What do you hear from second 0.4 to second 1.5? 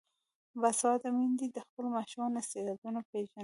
باسواده میندې